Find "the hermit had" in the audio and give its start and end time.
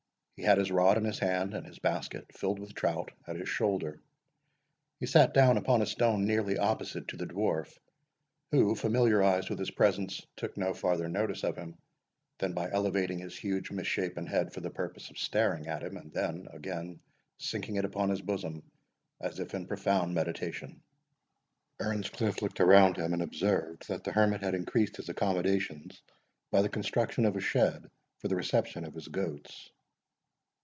24.03-24.55